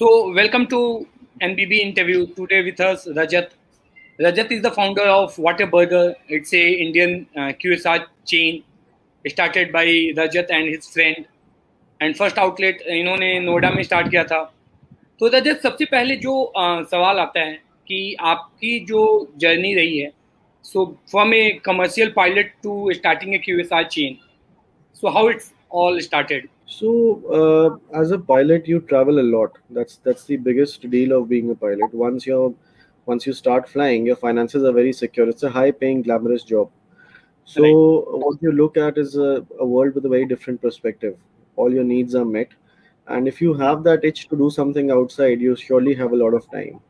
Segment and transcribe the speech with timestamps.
[0.00, 1.06] So, welcome to
[1.42, 3.50] NBB interview today with us, Rajat.
[4.18, 6.14] Rajat is the founder of Whataburger.
[6.26, 8.64] It's a Indian uh, QSR chain
[9.26, 9.84] started by
[10.20, 11.26] Rajat and his friend.
[12.00, 14.40] And first outlet इन्होंने नोएडा में start किया था
[15.20, 17.52] तो रजत सबसे पहले जो uh, सवाल आता है
[17.88, 18.00] कि
[18.32, 19.02] आपकी जो
[19.40, 20.10] जर्नी रही है
[20.64, 24.16] so from a commercial pilot to starting a QSR chain
[25.02, 26.48] so how it's all started.
[26.66, 29.58] So uh, as a pilot you travel a lot.
[29.70, 31.94] That's that's the biggest deal of being a pilot.
[31.94, 32.54] Once you're
[33.06, 35.28] once you start flying your finances are very secure.
[35.28, 36.70] It's a high paying glamorous job.
[37.44, 38.18] So right.
[38.24, 41.16] what you look at is a, a, world with a very different perspective.
[41.56, 42.50] All your needs are met.
[43.08, 46.34] And if you have that itch to do something outside you surely have a lot
[46.34, 46.80] of time.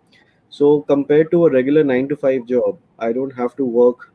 [0.51, 4.13] So compared to a regular 9 to 5 job i don't have to work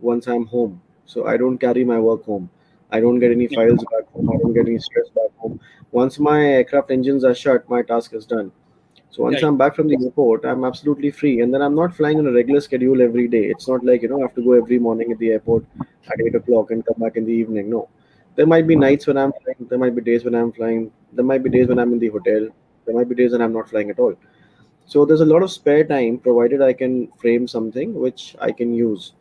[0.00, 0.80] once i'm home.
[1.04, 2.50] So i don't carry my work home
[2.92, 4.30] I don't get any files back home.
[4.30, 5.58] I don't get any stress back home.
[5.90, 8.52] Once my aircraft engines are shut, my task is done.
[9.10, 11.40] So once I'm back from the airport, I'm absolutely free.
[11.40, 13.44] And then I'm not flying on a regular schedule every day.
[13.44, 16.20] It's not like, you know, I have to go every morning at the airport at
[16.20, 17.68] 8 o'clock and come back in the evening.
[17.68, 17.88] No.
[18.36, 19.68] There might be nights when I'm flying.
[19.68, 20.90] There might be days when I'm flying.
[21.12, 22.48] There might be days when I'm in the hotel.
[22.86, 24.14] There might be days when I'm not flying at all.
[24.86, 28.72] So there's a lot of spare time provided I can frame something which I can
[28.74, 29.12] use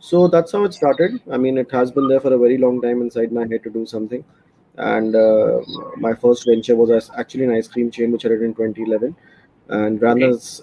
[0.00, 1.20] so that's how it started.
[1.30, 3.70] I mean it has been there for a very long time inside my head to
[3.70, 4.24] do something.
[4.76, 5.60] And uh,
[5.96, 9.14] my first venture was actually an ice cream chain which i did in 2011
[9.68, 10.34] and ran, okay.
[10.34, 10.62] as,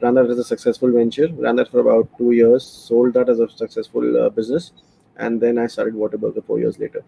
[0.00, 3.40] ran that as a successful venture ran that for about two years sold that as
[3.40, 4.72] a successful uh, business
[5.16, 7.02] and then i started Whataburger four years later.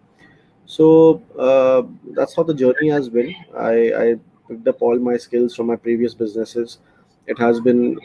[0.66, 1.82] So uh,
[2.12, 3.34] that's how the journey has been.
[3.56, 4.14] I, I
[4.48, 6.78] picked up all my skills from my previous businesses.
[7.26, 7.98] It has been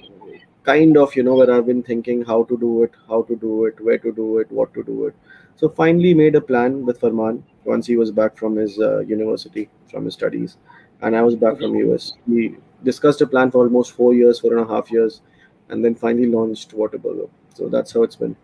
[0.65, 3.65] kind of you know where i've been thinking how to do it how to do
[3.65, 5.15] it where to do it what to do it.
[5.57, 9.69] So finally made a plan with farman once he was back from his uh, university
[9.89, 10.57] from his studies.
[11.01, 14.57] And i was back from us we discussed a plan for almost four years four
[14.57, 15.21] and a half years
[15.69, 17.29] and then finally launched Whataburger.
[17.53, 18.35] So that's how it's been.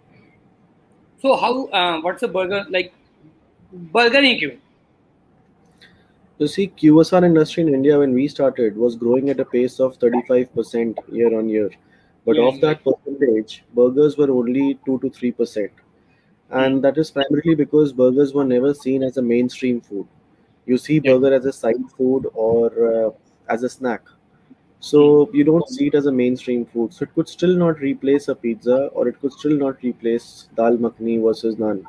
[1.21, 2.93] So how uh, what's a burger like
[3.71, 4.59] burger you
[6.39, 9.97] you see qsr industry in india when we started was growing at a pace of
[9.99, 11.69] 35% year on year
[12.25, 15.69] but yeah, of that percentage, burgers were only 2 to 3%.
[16.51, 20.07] And that is primarily because burgers were never seen as a mainstream food.
[20.65, 21.13] You see yeah.
[21.13, 23.11] burger as a side food or uh,
[23.49, 24.01] as a snack.
[24.79, 26.93] So you don't see it as a mainstream food.
[26.93, 30.77] So it could still not replace a pizza or it could still not replace dal
[30.77, 31.83] makhani versus naan.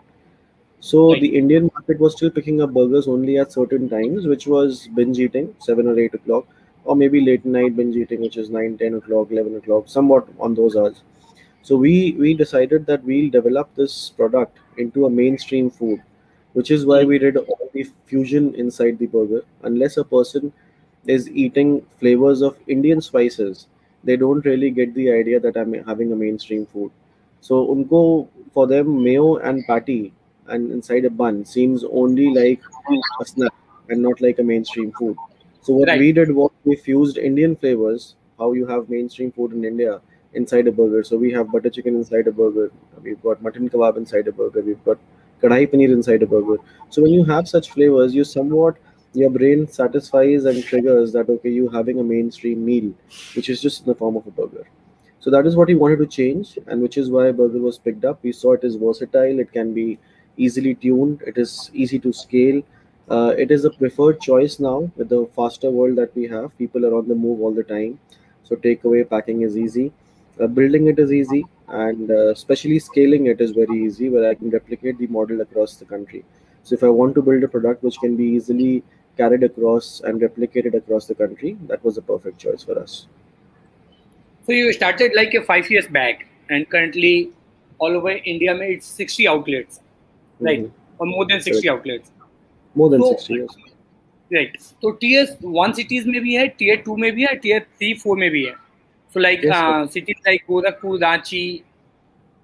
[0.80, 4.88] So the Indian market was still picking up burgers only at certain times, which was
[4.94, 6.46] binge eating, 7 or 8 o'clock
[6.84, 10.54] or maybe late night binge eating, which is 9, 10 o'clock, 11 o'clock, somewhat on
[10.54, 11.02] those hours.
[11.62, 16.02] So we we decided that we'll develop this product into a mainstream food,
[16.54, 19.42] which is why we did all the fusion inside the burger.
[19.62, 20.52] Unless a person
[21.06, 23.66] is eating flavors of Indian spices,
[24.04, 26.90] they don't really get the idea that I'm having a mainstream food.
[27.40, 30.12] So unko for them mayo and patty
[30.48, 32.60] and inside a bun seems only like
[33.20, 33.52] a snack
[33.88, 35.16] and not like a mainstream food.
[35.62, 36.00] So what right.
[36.00, 40.00] we did was we fused Indian flavors, how you have mainstream food in India
[40.34, 41.04] inside a burger.
[41.04, 42.72] So we have butter chicken inside a burger.
[43.00, 44.60] We've got mutton kebab inside a burger.
[44.60, 44.98] We've got
[45.40, 46.56] kadai paneer inside a burger.
[46.90, 48.76] So when you have such flavors, you somewhat
[49.14, 52.92] your brain satisfies and triggers that okay, you having a mainstream meal,
[53.36, 54.66] which is just in the form of a burger.
[55.20, 58.04] So that is what we wanted to change, and which is why burger was picked
[58.04, 58.18] up.
[58.24, 59.38] We saw it is versatile.
[59.38, 59.98] It can be
[60.36, 61.22] easily tuned.
[61.24, 62.62] It is easy to scale
[63.12, 66.56] uh, it is a preferred choice now with the faster world that we have.
[66.56, 67.98] People are on the move all the time.
[68.44, 69.92] So takeaway packing is easy.
[70.40, 74.34] Uh, building it is easy and uh, especially scaling it is very easy where I
[74.34, 76.24] can replicate the model across the country.
[76.62, 78.82] So if I want to build a product which can be easily
[79.18, 83.06] carried across and replicated across the country, that was a perfect choice for us.
[84.46, 87.30] So you started like a five years back and currently
[87.78, 89.80] all over India, it's 60 outlets,
[90.40, 90.60] right?
[90.60, 90.98] Mm-hmm.
[90.98, 91.78] Or more than 60 Correct.
[91.78, 92.11] outlets.
[92.78, 93.56] More than 60 years
[94.30, 97.92] right तो tier one cities में भी है tier two में भी है tier three
[98.02, 98.52] four में भी है.
[99.10, 99.40] So like
[99.92, 101.44] cities like Gorakhpur Ranchi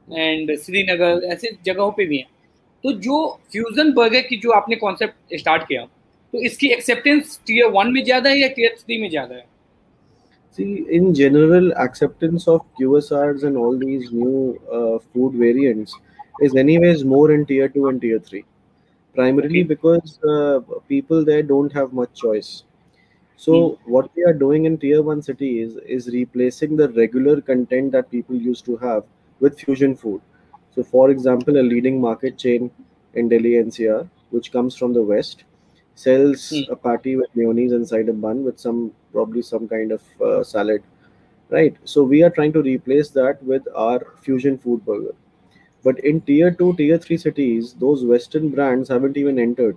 [0.09, 2.29] and Srinagar ऐसे जगहों पे भी हैं.
[2.85, 5.85] तो जो फ्यूजन बर्गर की जो आपने कॉन्सेप्ट स्टार्ट किया
[6.33, 9.47] तो इसकी एक्सेप्टेंस टीयर वन में ज़्यादा है या टीयर थ्री में ज़्यादा है?
[10.59, 15.93] See, in general, acceptance of QSRs and all these new uh, food variants
[16.41, 18.45] is anyways more in tier two and tier three.
[19.19, 22.65] Primarily because uh, people there don't have much choice.
[23.37, 23.79] So mm.
[23.87, 28.37] what we are doing in tier one cities is replacing the regular content that people
[28.37, 29.05] used to have
[29.41, 30.21] with fusion food.
[30.75, 32.71] So for example, a leading market chain
[33.15, 35.45] in Delhi NCR, which comes from the west,
[35.95, 36.73] sells Hmm.
[36.73, 40.83] a patty with mayonnaise inside a bun with some probably some kind of uh, salad,
[41.51, 41.77] right?
[41.85, 45.15] So we are trying to replace that with our fusion food burger.
[45.85, 49.77] But in tier two, tier three cities, those Western brands haven't even entered.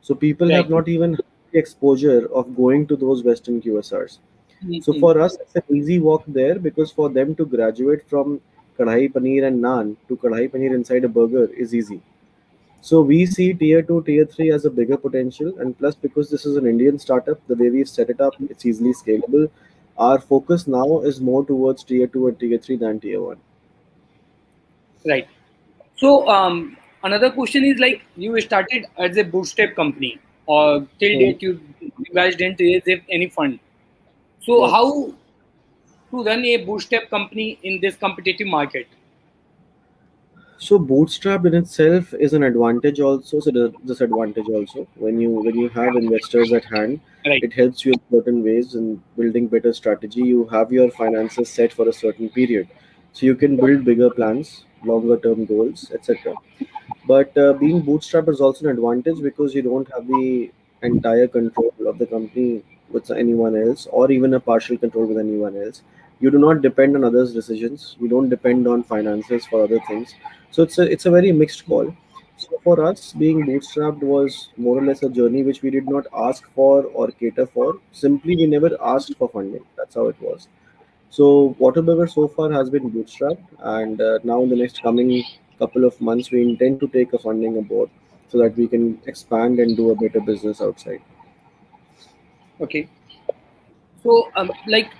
[0.00, 4.18] So people have not even had the exposure of going to those Western QSRs.
[4.80, 8.40] So for us, it's an easy walk there because for them to graduate from
[8.78, 12.00] kadhai paneer and naan to kadhai paneer inside a burger is easy.
[12.80, 16.46] So we see tier two, tier three as a bigger potential, and plus because this
[16.46, 19.50] is an Indian startup, the way we've set it up, it's easily scalable.
[19.98, 23.38] Our focus now is more towards tier two and tier three than tier one.
[25.06, 25.26] Right.
[25.96, 31.18] So um, another question is like you started as a bootstrap company, or till Hmm.
[31.18, 33.58] date you, you guys didn't raise any fund.
[34.40, 34.70] So Yeah.
[34.70, 34.86] how
[36.10, 38.86] to run a bootstrap company in this competitive market?
[40.58, 44.86] So bootstrap in itself is an advantage also, so the disadvantage also.
[44.94, 47.42] When you when you have investors at hand, Right.
[47.42, 50.22] it helps you in certain ways in building better strategy.
[50.22, 52.68] You have your finances set for a certain period,
[53.12, 56.34] so you can build bigger plans, longer term goals, etc.
[57.06, 60.50] But uh, being bootstrapped is also an advantage because you don't have the
[60.82, 65.56] entire control of the company with anyone else, or even a partial control with anyone
[65.56, 65.82] else.
[66.20, 67.96] You do not depend on others' decisions.
[68.00, 70.14] You don't depend on finances for other things.
[70.50, 71.94] So it's a it's a very mixed call.
[72.36, 76.06] So for us, being bootstrapped was more or less a journey which we did not
[76.28, 77.74] ask for or cater for.
[77.92, 79.64] Simply, we never asked for funding.
[79.76, 80.48] That's how it was.
[81.12, 85.10] So Wat-a-Burger so far has been bootstrapped, and uh, now in the next coming
[85.58, 87.90] couple of months, we intend to take a funding aboard
[88.32, 91.02] so that we can expand and do a better business outside.
[92.60, 92.88] Okay.
[94.04, 94.90] So, um, like,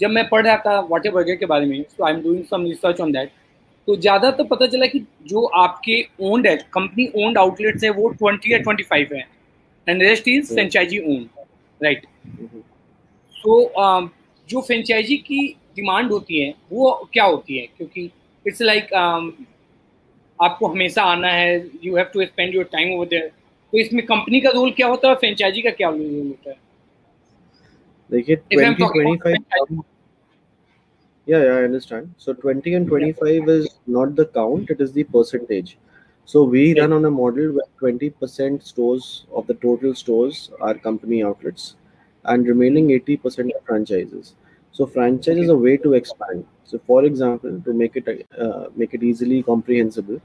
[0.00, 2.64] जब मैं पढ़ रहा था water burger के बारे में so I am doing some
[2.66, 3.30] research on that
[3.88, 8.08] तो ज़्यादा तो पता चला कि जो आपके ओन्ड है कंपनी ओन्ड आउटलेट्स है वो
[8.18, 9.26] ट्वेंटी या ट्वेंटी फाइव है
[9.86, 12.06] and rest is franchise owned right
[13.46, 14.08] तो um,
[14.48, 15.46] जो फ्रेंचाइजी की
[15.76, 17.66] डिमांड होती है वो क्या होती है?
[17.76, 18.10] क्योंकि
[18.46, 19.30] इट्स लाइक um,
[20.38, 23.26] आपको हमेशा आना है you have to spend your time over there
[23.72, 26.56] तो इसमें कंपनी का रोल क्या होता है फ्रेंचाइजी का क्या रोल होता है?
[28.10, 29.82] देखिए 2025
[31.28, 35.74] या या understand so 20 and 25 is not the count it is the percentage
[36.28, 36.82] So we yeah.
[36.82, 41.76] run on a 20% stores of the total stores are company outlets.
[42.26, 44.34] And remaining 80% are franchises.
[44.72, 46.44] So franchise is a way to expand.
[46.64, 50.20] So for example to make it uh, make it easily comprehensible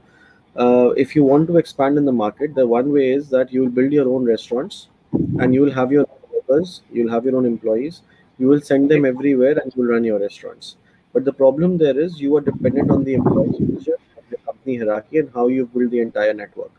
[0.56, 3.60] uh, if you want to expand in the market the one way is that you
[3.62, 4.88] will build your own restaurants
[5.38, 8.02] and you will have your own workers you'll have your own employees
[8.38, 10.76] you will send them everywhere and you'll run your restaurants.
[11.12, 13.98] But the problem there is you are dependent on the employee structure,
[14.30, 16.72] the company hierarchy, and how you build the entire network.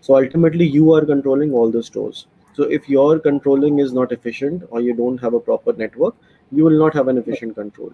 [0.00, 2.26] So ultimately, you are controlling all the stores.
[2.58, 6.16] So if your controlling is not efficient or you don't have a proper network,
[6.50, 7.92] you will not have an efficient control.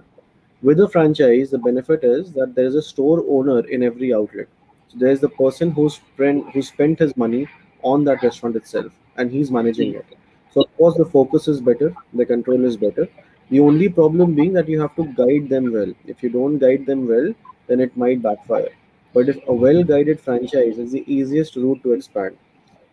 [0.62, 4.48] With a franchise, the benefit is that there is a store owner in every outlet.
[4.88, 7.46] So there is the person who's spent who spent his money
[7.82, 10.06] on that restaurant itself, and he's managing it.
[10.54, 13.06] So of course, the focus is better, the control is better.
[13.50, 15.92] The only problem being that you have to guide them well.
[16.06, 17.34] If you don't guide them well,
[17.66, 18.72] then it might backfire.
[19.12, 22.38] But if a well guided franchise is the easiest route to expand.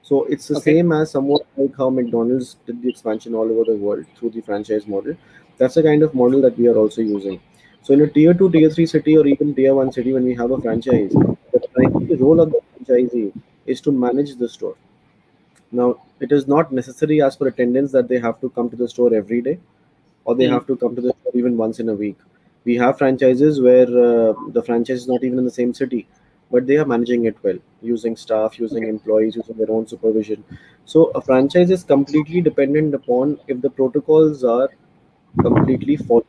[0.04, 0.74] So it's the Okay.
[0.74, 4.42] same as somewhat like how McDonald's did the expansion all over the world through the
[4.42, 5.16] franchise model.
[5.58, 7.40] That's the kind of model that we are also using.
[7.84, 10.36] So in a tier two, tier three city, or even tier one city, when we
[10.36, 11.18] have a franchise,
[11.54, 13.34] the primary role of the franchisee
[13.66, 14.76] is to manage the store.
[15.72, 18.88] Now, it is not necessary as per attendance that they have to come to the
[18.88, 19.60] store every day
[20.26, 20.50] or they Hmm.
[20.50, 22.18] have to come to the store even once in a week.
[22.66, 26.08] We have franchises where uh, the franchise is not even in the same city,
[26.52, 30.44] but they are managing it well, using staff, using employees, using their own supervision.
[30.86, 34.70] So a franchise is completely dependent upon if the protocols are
[35.42, 36.26] completely followed.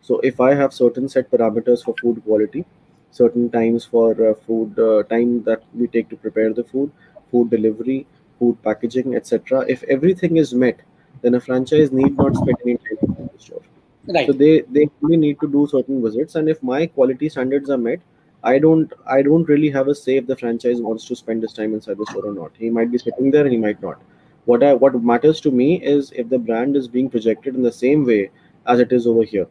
[0.00, 2.64] So if I have certain set parameters for food quality,
[3.10, 6.90] certain times for uh, food uh, time that we take to prepare the food,
[7.30, 8.06] food delivery,
[8.38, 9.64] food packaging, etc.
[9.68, 10.80] If everything is met,
[11.22, 13.62] then a franchise need not spend any time in the store.
[14.06, 14.26] Right.
[14.26, 17.78] So they they only need to do certain visits, and if my quality standards are
[17.78, 18.00] met,
[18.42, 21.52] I don't I don't really have a say if the franchise wants to spend his
[21.52, 22.52] time inside the store or not.
[22.58, 24.00] He might be sitting there and he might not.
[24.46, 27.72] What I what matters to me is if the brand is being projected in the
[27.72, 28.30] same way
[28.66, 29.46] as it is over here.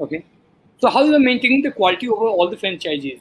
[0.00, 0.24] Okay.
[0.78, 3.20] So how are you are maintaining the quality over all the franchises?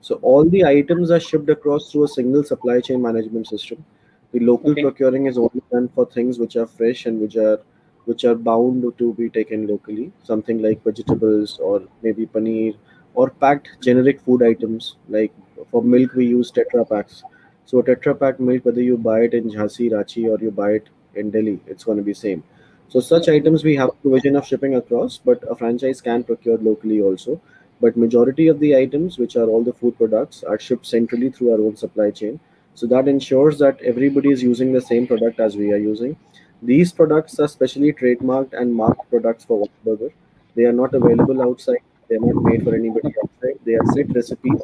[0.00, 3.84] So all the items are shipped across through a single supply chain management system.
[4.32, 4.82] The local Okay.
[4.82, 7.60] procuring is only done for things which are fresh and which are
[8.06, 10.12] which are bound to be taken locally.
[10.24, 12.74] Something like vegetables or maybe paneer
[13.14, 14.96] or packed generic food items.
[15.08, 15.32] Like
[15.70, 17.22] for milk, we use Tetra packs.
[17.66, 20.72] So a Tetra Pak milk, whether you buy it in Jhansi, Ranchi, or you buy
[20.72, 22.42] it in Delhi, it's going to be same.
[22.88, 27.00] So such items we have provision of shipping across, but a franchise can procure locally
[27.00, 27.40] also.
[27.80, 31.52] But majority of the items, which are all the food products, are shipped centrally through
[31.52, 32.40] our own supply chain.
[32.74, 36.16] So that ensures that everybody is using the same product as we are using.
[36.62, 40.12] These products are specially trademarked and marked products for Whataburger.
[40.54, 41.78] They are not available outside.
[42.10, 43.58] They are not made for anybody outside.
[43.64, 44.60] They are set recipes,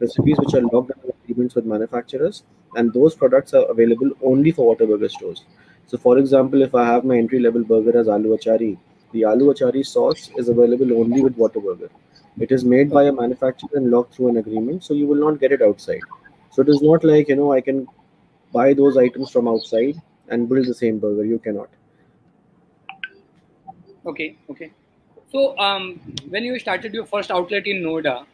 [0.00, 2.42] recipes which are locked under agreements with manufacturers,
[2.76, 5.44] and those products are available only for Whataburger stores.
[5.86, 8.76] So, for example, if I have my entry level burger as aloo achari,
[9.12, 11.88] the aloo achari sauce is available only with Whataburger.
[12.38, 15.40] It is made by a manufacturer and locked through an agreement, so you will not
[15.40, 16.02] get it outside.
[16.50, 17.86] So it is not like you know I can
[18.52, 21.24] buy those items from outside and build the same burger.
[21.24, 21.70] You cannot.
[24.06, 24.72] Okay, okay.
[25.32, 28.24] So um, when you started your first outlet in Noida,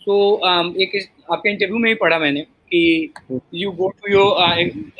[0.00, 0.94] so um, एक
[1.30, 2.40] आपके interview में ही पढ़ा मैंने
[2.72, 3.12] कि
[3.54, 4.40] you go to your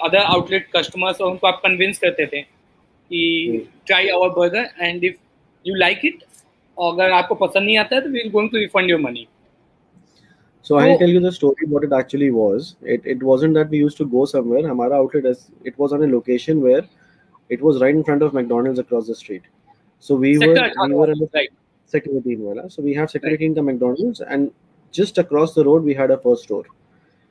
[0.05, 5.17] other outlet customers और उनको आप कन्विंस करते थे कि try our burger and if
[5.67, 6.23] you like it
[6.77, 9.27] अगर आपको पसंद नहीं आता है तो we going to refund your money
[10.67, 12.67] So I'll tell you the story what it actually was.
[12.95, 14.61] It, it wasn't that we used to go somewhere.
[14.73, 16.83] Hamara outlet is it was on a location where
[17.57, 19.49] it was right in front of McDonald's across the street.
[20.07, 21.51] So we Sector were we were in the right.
[21.87, 22.69] security wala.
[22.71, 24.51] So we had security in the McDonald's and
[24.91, 26.65] just across the road we had a first store.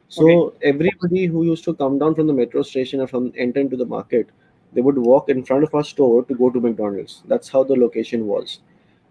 [0.10, 0.70] So Okay.
[0.74, 3.86] everybody who used to come down from the metro station or from enter into the
[3.86, 4.30] market,
[4.74, 7.24] they would walk in front of our store to go to McDonald's.
[7.28, 8.60] That's how the location was.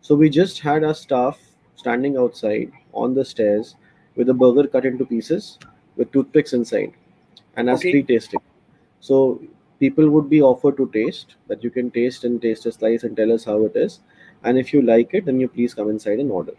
[0.00, 1.38] So we just had our staff
[1.76, 3.76] standing outside on the stairs
[4.16, 5.58] with a burger cut into pieces
[5.96, 6.92] with toothpicks inside
[7.56, 7.90] and as Okay.
[7.92, 8.40] free tasting.
[9.00, 9.42] So
[9.80, 13.16] people would be offered to taste that you can taste and taste a slice and
[13.16, 14.00] tell us how it is.
[14.44, 16.54] And if you like it then you please come inside and order.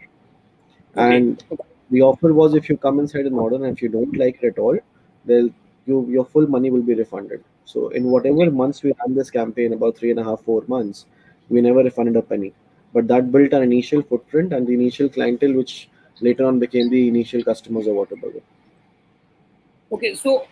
[0.94, 1.16] Okay.
[1.16, 1.42] and
[1.90, 4.48] the offer was if you come inside and order and if you don't like it
[4.48, 4.78] at all
[5.24, 5.48] they'll
[5.86, 7.42] you your full money will be refunded.
[7.64, 11.06] So in whatever months we ran this campaign about three and a half four months
[11.48, 12.52] we never refunded a penny.
[12.92, 15.88] But that built an initial footprint and the initial clientele which
[16.20, 18.42] later on became the initial customers of Wat-a-Burger
[19.92, 20.46] okay so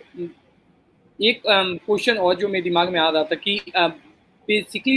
[1.21, 3.61] एक question और जो मेरे दिमाग में आ रहा था कि
[4.49, 4.97] basically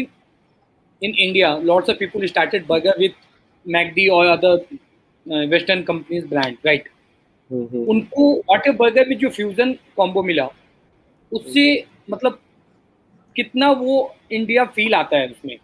[1.02, 3.10] in India lots of people started burger with
[3.68, 4.66] McD और other
[5.48, 6.90] western companies brand right.
[7.90, 10.48] उनको वाटर बर्गर में जो फ्यूजन कॉम्बो मिला
[11.32, 12.40] उससे मतलब
[13.36, 15.58] कितना वो इंडिया फील आता है उसमें?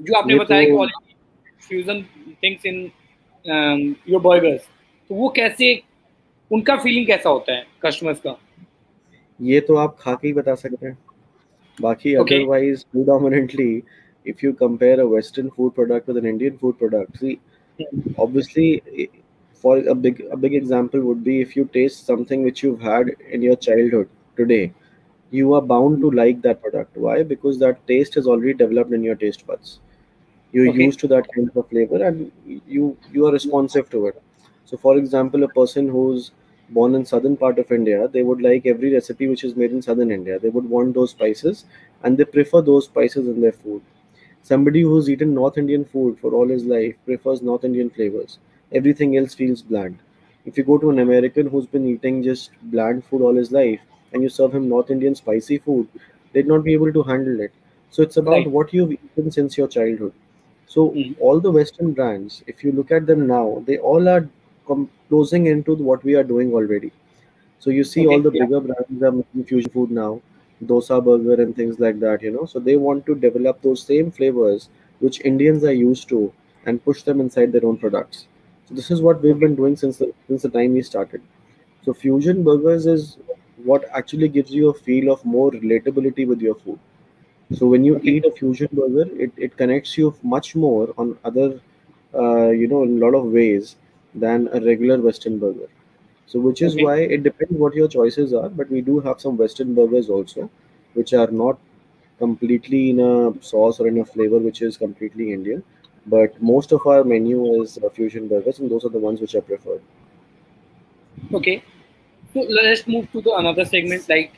[0.00, 2.02] जो आपने बताया तो- कि fusion
[2.42, 2.90] things in
[4.08, 4.68] your burgers
[5.10, 5.82] तो वो कैसे
[6.52, 8.36] उनका फीलिंग कैसा होता है कस्टमर्स का?
[9.41, 10.97] ये तो आप खा के ही बता सकते हैं
[11.81, 12.49] बाकी Okay.
[12.49, 13.83] otherwise predominantly
[14.33, 17.33] if you compare a western food product with an indian food product see
[18.25, 18.67] obviously
[19.03, 19.09] i-
[19.63, 23.11] for a big a big example would be if you taste something which you've had
[23.37, 24.09] in your childhood
[24.41, 24.63] today
[25.39, 29.03] you are bound to like that product why because that taste is already developed in
[29.11, 29.79] your taste buds
[30.51, 30.85] you're Okay.
[30.85, 32.31] used to that kind of a flavor and
[32.77, 34.21] you you are responsive to it
[34.65, 36.31] so for example a person who's
[36.70, 39.82] born in southern part of india they would like every recipe which is made in
[39.82, 40.38] southern india.
[40.38, 41.64] They would want those spices
[42.02, 43.82] and they prefer those spices in their food.
[44.42, 48.38] Somebody who's eaten north indian food for all his life prefers north indian flavors.
[48.72, 49.98] Everything else feels bland.
[50.44, 53.80] If you go to an american who's been eating just bland food all his life
[54.12, 55.88] and you serve him north indian spicy food
[56.32, 57.52] they'd not be able to handle it.
[57.90, 58.48] So it's about Right.
[58.48, 60.12] what you've eaten since your childhood.
[60.66, 61.14] So Mhm.
[61.18, 64.28] all the western brands if you look at them now they all are
[64.68, 66.92] com- closing into what we are doing already.
[67.58, 68.46] So you see Okay, all the yeah.
[68.46, 70.20] bigger brands are making fusion food now
[70.70, 72.44] dosa burger and things like that you know.
[72.46, 74.68] So they want to develop those same flavors
[75.00, 76.32] which indians are used to
[76.66, 78.26] and push them inside their own products.
[78.68, 81.22] So this is what we've been doing since the, since the time we started.
[81.84, 83.18] So fusion burgers is
[83.64, 86.78] what actually gives you a feel of more relatability with your food.
[87.52, 91.60] So when you eat a fusion burger it, it connects you much more on other
[92.14, 93.76] uh, you know in a lot of ways
[94.14, 95.68] than a regular western burger
[96.26, 96.84] so which is Okay.
[96.84, 100.50] why it depends what your choices are but we do have some western burgers also
[100.94, 101.58] which are not
[102.18, 105.62] completely in a sauce or in a flavor which is completely indian
[106.06, 109.34] but most of our menu is uh, fusion burgers and those are the ones which
[109.34, 109.82] are preferred
[111.32, 111.62] Okay.
[112.34, 114.08] So let's move to the another segment.
[114.08, 114.32] Like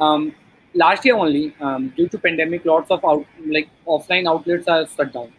[0.00, 0.34] um,
[0.74, 5.12] last year only, um, due to pandemic, lots of out like offline outlets are shut
[5.12, 5.32] down.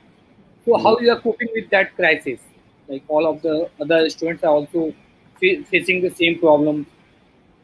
[0.65, 2.39] So how you are coping with that crisis?
[2.87, 4.93] Like all of the other students are also
[5.39, 6.85] fa- facing the same problem.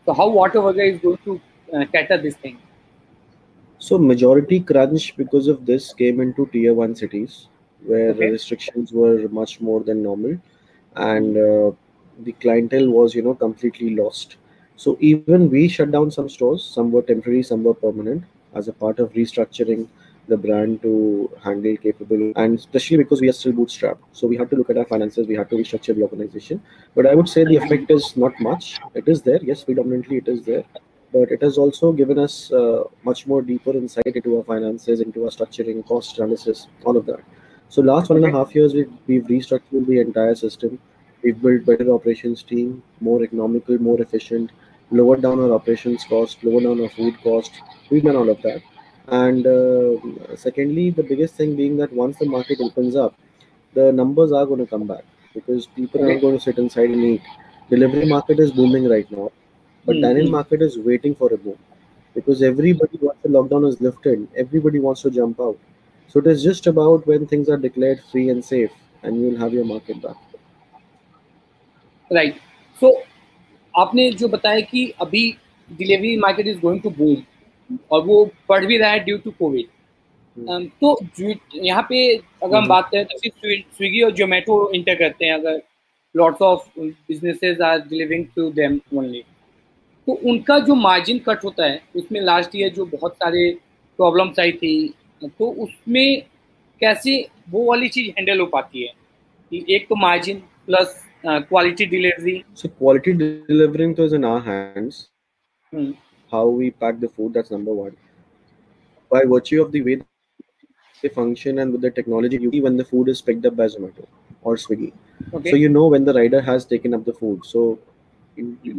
[0.05, 1.41] So how Wat-a-Burger is going to
[1.73, 2.57] uh, cater this thing?
[3.79, 7.47] So majority crunch because of this came into tier one cities
[7.85, 8.31] where the Okay.
[8.31, 10.37] restrictions were much more than normal,
[10.95, 11.71] and uh,
[12.23, 14.37] the clientele was you know completely lost.
[14.75, 16.51] So even we shut down some stores.
[16.53, 18.23] Some were temporary, some were permanent,
[18.53, 19.87] as a part of restructuring
[20.29, 23.99] the brand to handle capable and especially because we are still bootstrapped.
[24.11, 26.61] So we have to look at our finances we have to restructure the organization.
[26.95, 28.79] But i would say the effect is not much.
[28.93, 30.63] It is there yes predominantly it is there.
[31.11, 35.25] But it has also given us uh, much more deeper insight into our finances into
[35.25, 37.21] our structuring cost analysis all of that.
[37.69, 40.79] So last one and a half years we've, we've restructured the entire system.
[41.23, 44.51] We've built better operations team more economical more efficient
[44.91, 47.51] lowered down our operations cost lowered down our food cost.
[47.89, 48.61] We've done all of that
[49.08, 53.14] and uh, secondly the biggest thing being that once the market opens up
[53.74, 55.04] the numbers are going to come back
[55.34, 56.16] because people Okay.
[56.16, 57.22] are going to sit inside and eat
[57.70, 59.30] delivery market is booming right now
[59.86, 60.34] but Hmm, dine-in hmm.
[60.36, 61.58] market is waiting for a boom
[62.14, 65.58] because everybody once the lockdown is lifted everybody wants to jump out
[66.08, 69.52] so it is just about when things are declared free and safe and you'll have
[69.52, 70.16] your market back
[72.12, 72.36] right
[72.80, 72.92] so
[73.80, 75.22] आपने जो बताया कि अभी
[75.78, 77.14] delivery market is going to boom
[77.91, 79.67] और वो बढ़ भी रहा है ड्यू टू कोविड।
[80.81, 80.97] तो
[81.55, 85.33] यहाँ पे अगर हम हम्म। बात करें तो सिर्फ़ स्विगी और जोमेटो इंटर करते हैं
[85.33, 85.61] अगर
[86.15, 89.23] lots of businesses are delivering to them only
[90.07, 93.51] तो उनका जो मार्जिन कट होता है उसमें लास्ट ईयर जो बहुत सारे
[93.99, 94.73] प्रॉब्लम्स आई थी
[95.21, 96.21] तो उसमें
[96.81, 98.93] कैसे वो वाली चीज़ हैंडल हो पाती है?
[99.51, 104.99] कि एक तो margin plus quality delivery so quality delivering is in our hands
[105.73, 105.93] hmm,
[106.31, 107.95] how we pack the food that's number one.
[109.09, 111.85] By virtue of the way they function and with the technology
[112.25, 114.05] you see when the food is picked up by zomato
[114.43, 114.93] or swiggy.
[115.37, 117.45] Okay so you know when the rider has taken up the food.
[117.45, 117.79] So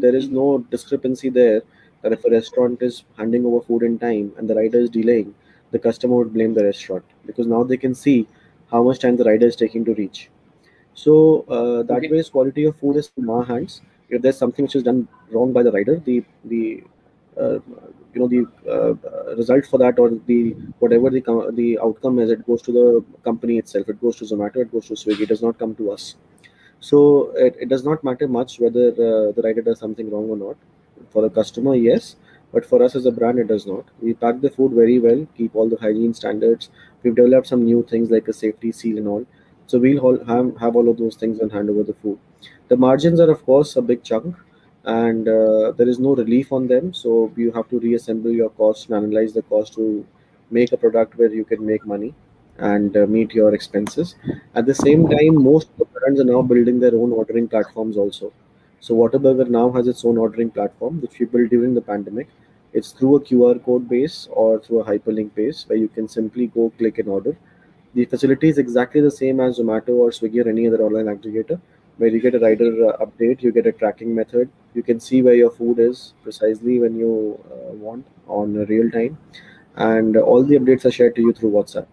[0.02, 1.62] there is no discrepancy there
[2.02, 5.34] that if a restaurant is handing over food in time and the rider is delaying
[5.72, 8.26] the customer would blame the restaurant because now they can see
[8.70, 10.30] how much time the rider is taking to reach.
[10.94, 12.10] So uh, that Okay.
[12.10, 13.80] way quality of food is in our hands.
[13.98, 14.98] If there's something which is done
[15.30, 16.82] wrong by the rider the the
[18.14, 21.22] you know the uh, uh, result for that or the whatever the
[21.60, 23.88] the outcome is it goes to the company itself.
[23.88, 25.22] It goes to zomato it goes to swiggy.
[25.22, 26.16] It does not come to us.
[26.80, 30.36] So it, it does not matter much whether uh, the rider does something wrong or
[30.36, 30.56] not.
[31.10, 32.16] For the customer yes.
[32.52, 33.84] But for us as a brand it does not.
[34.02, 36.68] We pack the food very well keep all the hygiene standards.
[37.02, 39.26] We've developed some new things like a safety seal and all.
[39.66, 42.18] So we'll have, have all of those things and hand over the food.
[42.68, 44.36] The margins are of course a big chunk
[44.90, 46.92] and uh, there is no relief on them.
[46.92, 50.06] So you have to reassemble your costs and analyze the cost to
[50.50, 52.14] make a product where you can make money
[52.58, 54.14] and uh, meet your expenses.
[54.54, 58.32] At the same time most brands are now building their own ordering platforms also.
[58.80, 62.28] So Whataburger now has its own ordering platform which we built during the pandemic.
[62.72, 66.46] It's through a qr code base or through a hyperlink base where you can simply
[66.48, 67.36] go click and order.
[67.94, 71.60] The facility is exactly the same as zomato or swiggy or any other online aggregator
[72.00, 75.22] where you get a rider uh, update you get a tracking method you can see
[75.22, 77.12] where your food is precisely when you
[77.54, 79.18] uh, want on real time
[79.76, 81.86] and all the updates are shared to you through whatsapp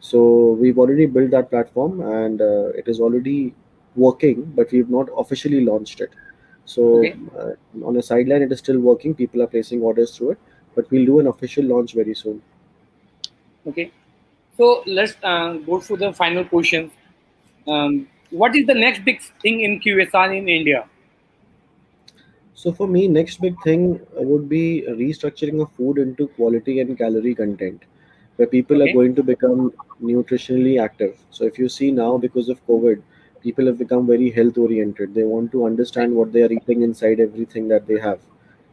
[0.00, 0.20] so
[0.62, 3.54] we've already built that platform and uh, it is already
[3.96, 6.14] working but we've not officially launched it
[6.64, 7.16] so Okay.
[7.38, 7.52] uh,
[7.90, 10.38] on a sideline it is still working people are placing orders through it
[10.74, 12.42] but we'll do an official launch very soon
[13.66, 13.90] Okay.
[14.56, 16.92] So let's uh, go to the final questions.
[17.66, 20.88] Um, what is the next big thing in QSR in India?
[22.54, 27.34] So for me, next big thing would be restructuring of food into quality and calorie
[27.34, 27.82] content,
[28.36, 28.82] where people Okay.
[28.82, 31.18] are going to become nutritionally active.
[31.30, 33.02] So if you see now, because of COVID,
[33.40, 35.14] people have become very health oriented.
[35.14, 38.20] They want to understand what they are eating inside everything that they have.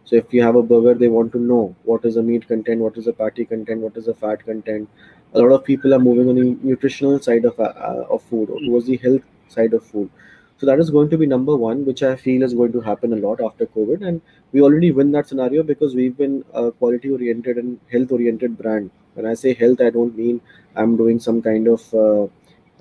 [0.05, 2.81] So if you have a burger, they want to know what is the meat content,
[2.81, 4.89] what is the patty content, what is the fat content.
[5.33, 8.59] A lot of people are moving on the nutritional side of uh, of food, or
[8.61, 10.09] towards the health side of food.
[10.57, 13.13] So that is going to be number one, which I feel is going to happen
[13.13, 17.11] a lot after COVID, and we already win that scenario because we've been a quality
[17.11, 18.89] oriented and health oriented brand.
[19.13, 20.41] When I say health, I don't mean
[20.75, 22.27] I'm doing some kind of uh,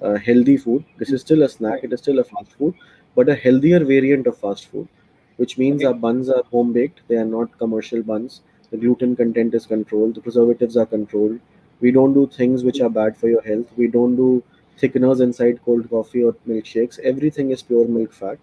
[0.03, 0.85] uh, healthy food.
[0.99, 1.85] This is still a snack.
[1.85, 2.75] It is still a fast food,
[3.15, 4.89] but a healthier variant of fast food,
[5.37, 5.87] which means Okay.
[5.89, 7.01] our buns are home baked.
[7.09, 8.41] They are not commercial buns.
[8.71, 10.15] The gluten content is controlled.
[10.15, 11.39] The preservatives are controlled.
[11.81, 13.67] We don't do things which are bad for your health.
[13.77, 14.43] We don't do
[14.81, 16.99] thickeners inside cold coffee or milkshakes.
[17.01, 18.39] Everything is pure milk fat.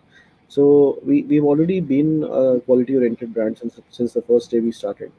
[0.47, 4.71] So we, we've already been a quality oriented brand since, since the first day we
[4.71, 5.11] started.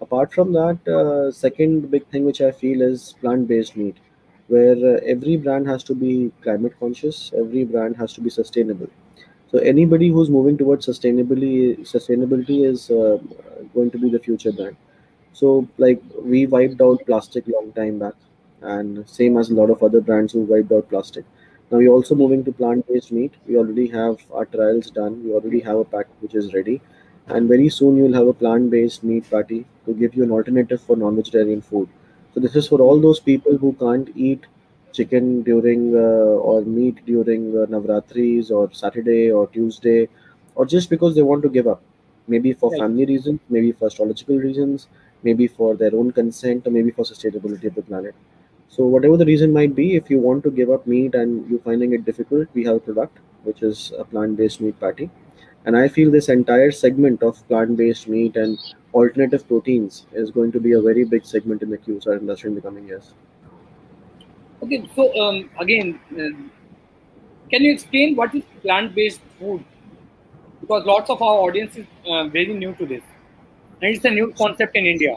[0.00, 3.96] Apart from that, uh, second big thing which I feel is plant based meat,
[4.46, 8.88] where uh, every brand has to be climate conscious, every brand has to be sustainable.
[9.50, 13.18] So anybody who's moving towards sustainability, sustainability is uh,
[13.74, 14.76] going to be the future brand.
[15.32, 18.14] So like we wiped out plastic long time back,
[18.62, 21.24] and same as a lot of other brands who wiped out plastic.
[21.70, 23.34] Now we're also moving to plant-based meat.
[23.46, 25.24] We already have our trials done.
[25.24, 26.80] We already have a pack which is ready,
[27.28, 30.96] and very soon you'll have a plant-based meat patty to give you an alternative for
[30.96, 31.88] non-vegetarian food.
[32.34, 34.46] So this is for all those people who can't eat
[34.92, 40.08] chicken during uh, or meat during uh, Navratris or Saturday or Tuesday,
[40.54, 41.82] or just because they want to give up,
[42.26, 42.78] maybe for Right.
[42.78, 44.86] family reasons, maybe for astrological reasons,
[45.22, 48.14] maybe for their own consent, or maybe for sustainability of the planet.
[48.68, 51.60] So whatever the reason might be, if you want to give up meat and you're
[51.60, 55.10] finding it difficult, we have a product which is a plant-based meat patty.
[55.64, 58.58] And I feel this entire segment of plant-based meat and
[58.94, 62.54] alternative proteins is going to be a very big segment in the QSR industry in
[62.54, 63.14] the coming years.
[64.62, 66.50] Okay, so um, again, um,
[67.50, 69.64] can you explain what is plant-based food?
[70.60, 73.02] Because lots of our audience is uh, very new to this,
[73.80, 75.16] and it's a new concept in India.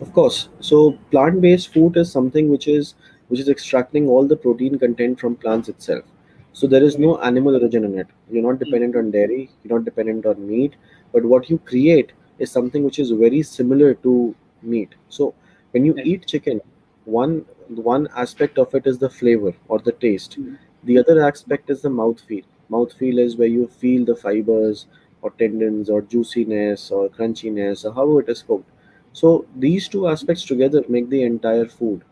[0.00, 0.48] Of course.
[0.60, 2.94] So plant-based food is something which is
[3.28, 6.04] which is extracting all the protein content from plants itself.
[6.52, 8.06] So there is no animal origin in it.
[8.30, 10.74] You're not dependent on dairy, you're not dependent on meat,
[11.12, 14.94] but what you create is something which is very similar to meat.
[15.08, 15.34] So
[15.70, 16.60] when you eat chicken,
[17.06, 20.38] one one aspect of it is the flavor or the taste.
[20.84, 22.44] The other aspect is the mouthfeel.
[22.70, 24.86] Mouthfeel is where you feel the fibers
[25.22, 28.68] or tendons or juiciness or crunchiness or however it is cooked.
[29.12, 32.02] So these two aspects together make the entire food.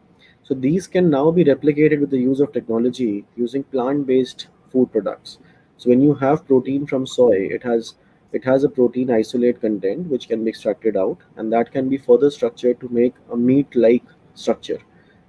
[0.43, 5.39] So these can now be replicated with the use of technology using plant-based food products.
[5.77, 7.95] So when you have protein from soy, it has
[8.33, 11.99] it has a protein isolate content which can be extracted out, and that can be
[11.99, 14.79] further structured to make a meat-like structure.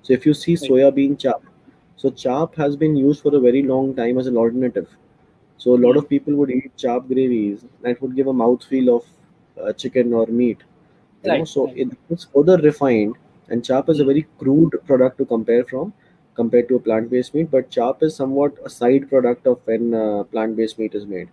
[0.03, 1.41] So if you see soya bean chap,
[1.95, 4.89] so chap has been used for a very long time as an alternative.
[5.57, 8.95] So a lot of people would eat chap gravies and it would give a mouthfeel
[8.95, 9.05] of
[9.63, 10.63] uh, chicken or meat
[11.23, 11.77] you know so right.
[11.77, 13.15] it, it's further refined
[13.49, 14.07] and chap is a Mm.
[14.11, 15.93] very crude product to compare from
[16.35, 20.23] compared to a plant-based meat but chap is somewhat a side product of when uh,
[20.35, 21.29] plant-based meat is made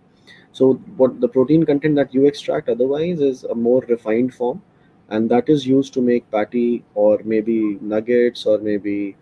[0.51, 4.61] so what the protein content that you extract otherwise is a more refined form
[5.09, 9.15] and that is used to make patty or maybe nuggets or maybe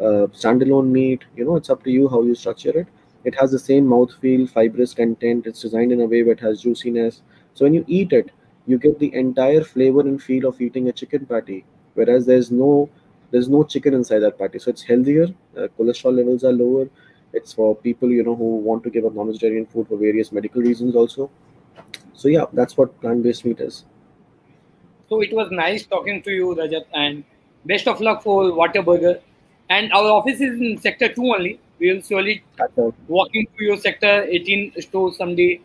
[0.00, 2.88] uh, standalone meat you know it's up to you how you structure it
[3.24, 7.22] it has the same mouthfeel fibrous content it's designed in a way that has juiciness
[7.54, 8.30] so when you eat it
[8.66, 12.88] you get the entire flavor and feel of eating a chicken patty whereas there's no
[13.30, 15.26] there's no chicken inside that patty so it's healthier
[15.58, 16.88] uh, cholesterol levels are lower
[17.32, 20.62] it's for people you know who want to give up non-vegetarian food for various medical
[20.62, 21.30] reasons also
[22.14, 23.84] so yeah that's what plant-based meat is
[25.08, 27.24] So it was nice talking to you, Rajat, and
[27.64, 29.20] best of luck for Wat-a-Burger.
[29.70, 31.60] And our office is in Sector 2 only.
[31.78, 32.42] We will surely
[33.08, 35.60] walk into your Sector 18 store someday.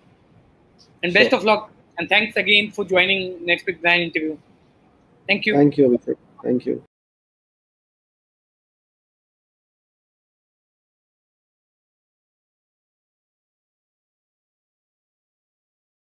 [1.03, 1.39] And best Sure.
[1.39, 1.71] of luck.
[1.99, 4.37] And thanks again for joining Next Big Brand interview.
[5.27, 5.53] Thank you.
[5.53, 5.99] thank you
[6.41, 6.88] thank you